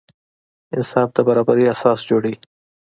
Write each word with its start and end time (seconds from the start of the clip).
انصاف 0.75 1.09
د 1.15 1.17
برابري 1.27 1.65
اساس 1.75 1.99
جوړوي. 2.09 2.35